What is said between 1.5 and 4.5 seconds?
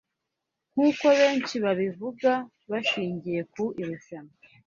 babivuga bashingiye ku irushanwa